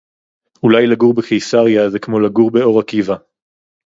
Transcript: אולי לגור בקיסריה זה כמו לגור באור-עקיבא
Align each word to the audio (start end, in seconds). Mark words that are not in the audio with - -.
אולי 0.63 0.87
לגור 0.87 1.13
בקיסריה 1.13 1.89
זה 1.89 1.99
כמו 1.99 2.19
לגור 2.19 2.51
באור-עקיבא 2.51 3.15